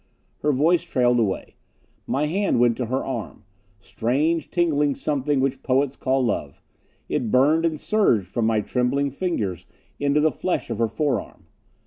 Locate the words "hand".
2.25-2.59